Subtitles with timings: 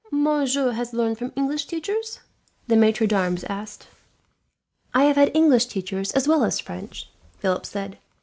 [0.09, 2.21] "Monsieur has learned from English teachers?"
[2.65, 3.85] the maitre d'armes asked.
[4.95, 7.99] "I have had English teachers as well as French," Philip said.